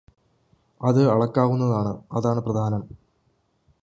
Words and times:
അത് 0.81 1.11
അളക്കാവുന്നതാണ് 1.11 1.91
അതാണ് 2.11 2.39
പ്രധാനം 2.39 2.81